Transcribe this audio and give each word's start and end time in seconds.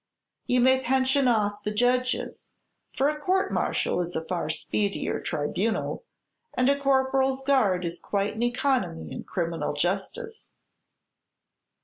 You 0.47 0.61
may 0.61 0.81
pension 0.81 1.27
off 1.27 1.63
the 1.63 1.69
judges; 1.69 2.53
for 2.97 3.07
a 3.07 3.19
court 3.21 3.53
martial 3.53 4.01
is 4.01 4.15
a 4.15 4.25
far 4.25 4.49
speedier 4.49 5.19
tribunal, 5.19 6.05
and 6.55 6.67
a 6.71 6.79
corporal's 6.79 7.43
guard 7.43 7.85
is 7.85 7.99
quite 7.99 8.33
an 8.33 8.41
economy 8.41 9.11
in 9.11 9.25
criminal 9.25 9.73
justice. 9.75 10.49